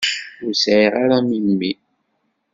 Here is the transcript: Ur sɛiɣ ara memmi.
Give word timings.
Ur 0.45 0.53
sɛiɣ 0.55 0.93
ara 1.03 1.17
memmi. 1.29 1.71